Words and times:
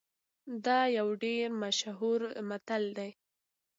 دا 0.65 0.79
یو 0.97 1.07
ډیر 1.23 1.47
مشهور 1.61 2.21
متل 2.49 2.83
دی 2.97 3.11